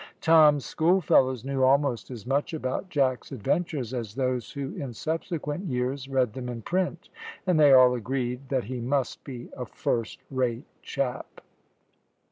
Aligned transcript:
Tom's 0.19 0.65
schoolfellows 0.65 1.45
knew 1.45 1.61
almost 1.61 2.09
as 2.09 2.25
much 2.25 2.55
about 2.55 2.89
Jack's 2.89 3.31
adventures 3.31 3.93
as 3.93 4.15
those 4.15 4.51
who, 4.53 4.73
in 4.73 4.93
subsequent 4.95 5.67
years, 5.67 6.07
read 6.09 6.33
them 6.33 6.49
in 6.49 6.63
print, 6.63 7.09
and 7.45 7.59
they 7.59 7.71
all 7.71 7.93
agreed 7.93 8.49
that 8.49 8.63
he 8.63 8.79
must 8.81 9.23
be 9.23 9.51
a 9.55 9.63
first 9.63 10.17
rate 10.31 10.65
chap. 10.81 11.41